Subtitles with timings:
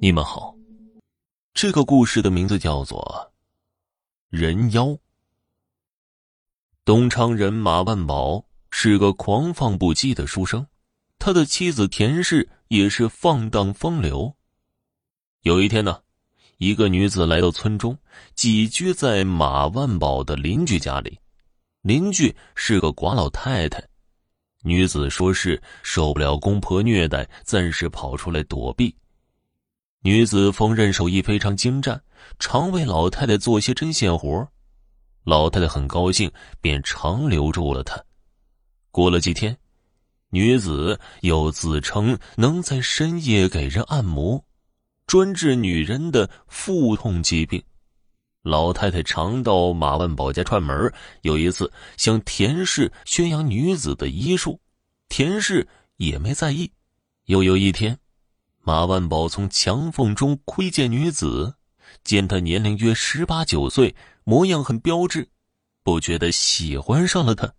[0.00, 0.54] 你们好，
[1.54, 3.32] 这个故事的名字叫做
[4.38, 4.84] 《人妖》。
[6.84, 10.64] 东昌人马万宝是个狂放不羁的书生，
[11.18, 14.32] 他的妻子田氏也是放荡风流。
[15.40, 16.00] 有一天呢，
[16.58, 17.98] 一个女子来到村中，
[18.36, 21.18] 寄居在马万宝的邻居家里。
[21.82, 23.82] 邻居是个寡老太太，
[24.62, 28.94] 女子说是受不了公婆虐待，暂时跑出来躲避。
[30.02, 32.00] 女子缝纫手艺非常精湛，
[32.38, 34.48] 常为老太太做些针线活
[35.24, 36.30] 老太太很高兴，
[36.60, 38.00] 便常留住了她。
[38.92, 39.56] 过了几天，
[40.30, 44.42] 女子又自称能在深夜给人按摩，
[45.06, 47.60] 专治女人的腹痛疾病。
[48.42, 50.92] 老太太常到马万宝家串门，
[51.22, 54.60] 有一次向田氏宣扬女子的医术，
[55.08, 56.70] 田氏也没在意。
[57.24, 57.98] 又有一天。
[58.68, 61.54] 马万宝从墙缝中窥见女子，
[62.04, 65.26] 见她年龄约十八九岁，模样很标致，
[65.82, 67.50] 不觉得喜欢上了她。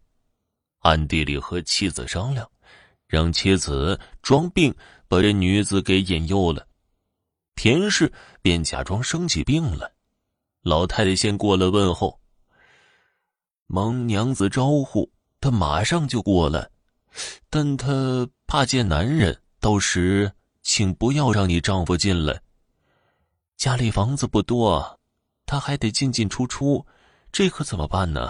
[0.81, 2.47] 暗地里和妻子商量，
[3.07, 4.71] 让妻子装病
[5.07, 6.67] 把这女子给引诱了。
[7.55, 9.91] 田氏便假装生起病了。
[10.61, 12.19] 老太太先过来问候，
[13.65, 15.11] 蒙娘子招呼，
[15.41, 16.69] 她马上就过来，
[17.49, 20.31] 但她怕见男人，到时。
[20.61, 22.41] 请不要让你丈夫进来。
[23.57, 24.99] 家里房子不多，
[25.45, 26.85] 他还得进进出出，
[27.31, 28.29] 这可怎么办呢？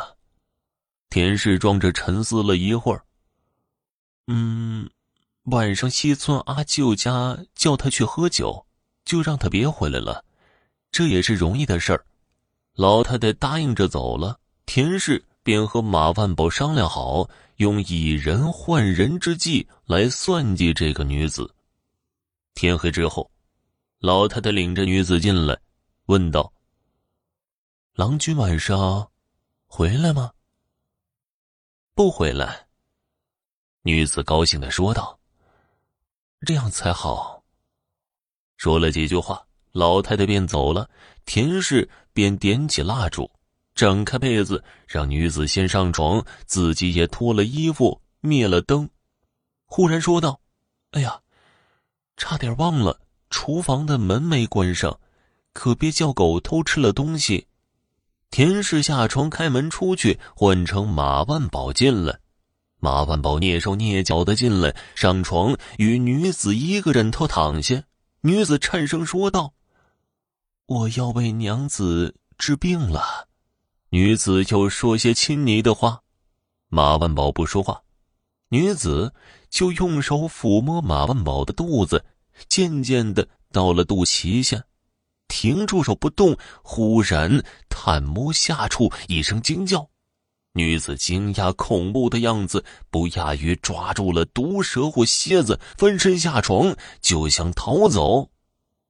[1.09, 3.03] 田氏装着沉思了一会儿。
[4.27, 4.89] 嗯，
[5.45, 8.65] 晚上西村阿舅家叫他去喝酒，
[9.05, 10.23] 就让他别回来了，
[10.91, 12.05] 这也是容易的事儿。
[12.73, 21.53] 老太太答应着走了，田氏便和马万宝商量好，用以人换人之计来算计这个女子。
[22.53, 23.31] 天黑之后，
[23.99, 25.57] 老太太领着女子进来，
[26.05, 26.51] 问道
[27.95, 29.09] ：“郎君晚上
[29.65, 30.31] 回来吗
[31.95, 32.67] ？”“不回来。”
[33.83, 35.17] 女子高兴的说道。
[36.45, 37.43] “这样才好。”
[38.57, 40.89] 说了几句话，老太太便走了。
[41.25, 43.29] 田氏便点起蜡烛，
[43.73, 48.89] 展开被子，让女子先上床，自己也脱了衣服，灭了灯，
[49.65, 50.41] 忽然说道
[50.91, 51.21] ：“哎呀！”
[52.19, 52.99] 差点忘了，
[53.29, 54.99] 厨房的门没关上，
[55.53, 57.47] 可别叫狗偷吃了东西。
[58.29, 62.19] 田氏下床开门出去，换成马万宝进来。
[62.81, 67.83] 马万宝蹑手蹑脚的进来，上床与女子一个枕头躺下。
[68.21, 69.53] 女子颤声说道
[70.67, 73.29] ：“我要为娘子治病了。”
[73.91, 76.01] 女子又说些亲昵的话。
[76.67, 77.81] 马万宝不说话。
[78.49, 79.13] 女子
[79.49, 82.03] 就用手抚摸马万宝的肚子，
[82.47, 84.63] 渐渐的到了肚脐下，
[85.27, 86.35] 停住手不动。
[86.63, 89.87] 忽然探摸下处，一声惊叫，
[90.53, 98.29] 女子惊讶恐怖的样子，不亚于抓住了毒蛇或蝎子，翻身下床就想逃走。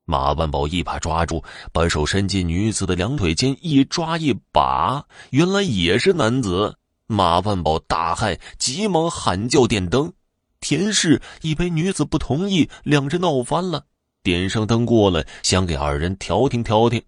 [0.05, 1.43] 马万宝一把抓住，
[1.73, 6.78] 把手伸进女子的两腿间，一抓一把，原来也是男子。
[7.11, 10.13] 马万宝大骇，急忙喊叫点灯。
[10.59, 13.83] 田氏以为女子不同意，两人闹翻了，
[14.21, 17.01] 点上灯过来，想给二人调停调停。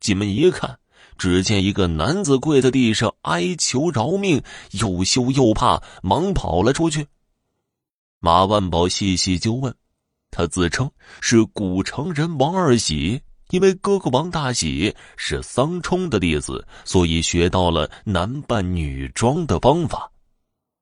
[0.00, 0.78] 进门一看，
[1.18, 7.06] 只见一个男子跪在地上哀求饶命，又羞又怕，忙跑了出去。
[8.20, 9.74] 马万宝细细就问，
[10.30, 10.90] 他自称
[11.20, 13.20] 是古城人王二喜。
[13.52, 20.10] 因为哥哥王大喜是桑冲的弟子，所以学到了男扮女装的方法。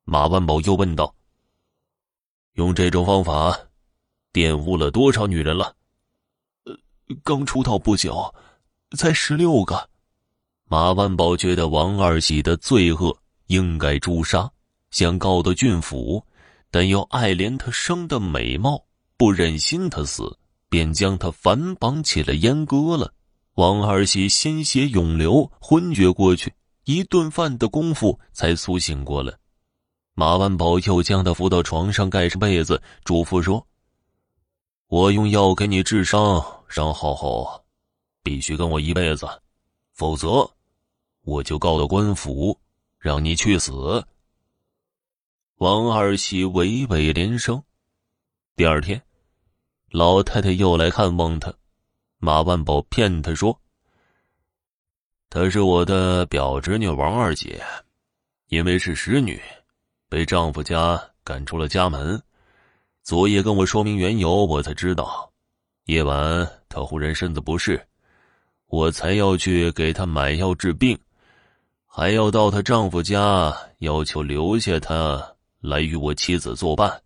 [0.05, 1.13] 马万宝又问道
[2.55, 3.59] ：“用这种方法，
[4.33, 5.75] 玷污了多少女人了
[6.65, 6.79] ？”“呃，
[7.25, 8.33] 刚出道不久，
[8.97, 9.91] 才十六个。”
[10.71, 14.49] 马万宝觉得王二喜的罪恶应该诛杀，
[14.93, 16.25] 想告到郡府，
[16.71, 20.39] 但又爱怜她生的美貌，不忍心她死。
[20.71, 23.13] 便将他反绑起来阉割了。
[23.55, 26.55] 王二喜鲜血涌流，昏厥过去。
[26.84, 29.37] 一顿饭的功夫才苏醒过来。
[30.15, 33.67] 马万宝又将他扶到床上，盖上被子，嘱咐说
[34.89, 37.65] ：“我用药给你治伤，伤好后
[38.23, 39.27] 必须跟我一辈子，
[39.93, 40.51] 否则
[41.23, 42.59] 我就告到官府，
[42.99, 44.05] 让你去死。”
[45.59, 47.63] 王二喜娓娓连声。
[48.57, 49.01] 第二天。
[49.92, 51.53] 老太太又来看望他，
[52.19, 53.60] 马万宝骗他说
[55.28, 57.60] ：“她是我的表侄女王二姐，
[58.51, 59.42] 因为是使女，
[60.09, 62.22] 被丈夫家赶出了家门。
[63.03, 65.28] 昨夜跟我说明缘由，我才知道。
[65.87, 67.84] 夜晚她忽然身子不适，
[68.66, 70.97] 我才要去给她买药治病，
[71.84, 77.03] 还要到她丈夫家要求留下她来与我妻子作伴。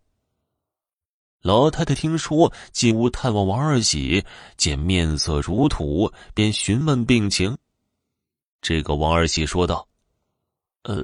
[1.45, 4.25] 老太太听说进屋探望王二喜，
[4.57, 7.55] 见面色如土，便询问病情。
[8.63, 9.87] 这个王二喜说道
[10.81, 11.03] ：“呃，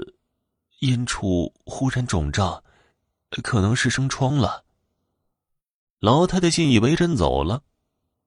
[0.80, 2.64] 阴处忽然肿胀，
[3.44, 4.64] 可能是生疮了。”
[6.02, 7.62] 老太太信以为真走了，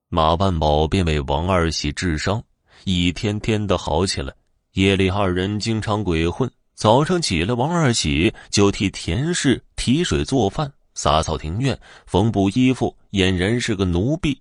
[0.08, 2.40] 马万宝便为王二喜治伤，
[2.84, 4.32] 一天天的好起来。
[4.74, 10.72] 夜里二人经常鬼混，早上起来，王二喜就替田氏提水做饭。
[10.94, 14.40] 洒扫庭院，缝补衣服，俨然是个奴婢。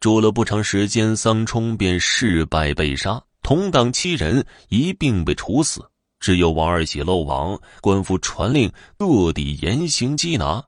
[0.00, 5.80] 住了不长时间，桑冲便事败被杀，同党七人一并被处死，
[6.20, 7.58] 只有王二喜漏网。
[7.80, 10.62] 官府传令各地严刑缉拿，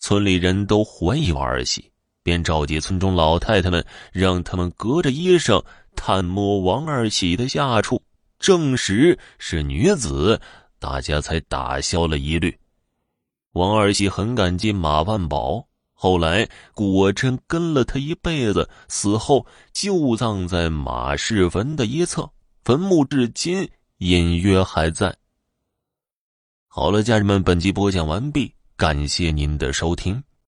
[0.00, 1.90] 村里人都怀疑王二喜，
[2.22, 5.64] 便召集村中老太太们，让他们隔着衣裳
[5.94, 8.02] 探摸王二喜的下处，
[8.38, 10.40] 证实是女子，
[10.78, 12.56] 大家才打消了疑虑。
[13.52, 22.30] 王二喜很感激马万宝，后来果真跟了他一辈子，死后就葬在马氏坟的一侧，
[22.64, 23.68] 坟墓至今
[23.98, 25.14] 隐约还在。
[26.68, 30.22] 好了，家人们，本集播讲完毕，感谢您的收听。